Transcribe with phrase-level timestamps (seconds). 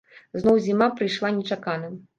[0.43, 1.97] Зноў зіма прыйшла нечакана.